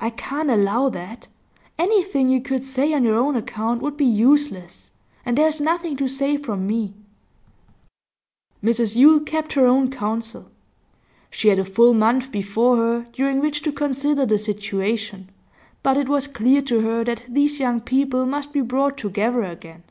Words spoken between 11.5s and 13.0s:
a full month before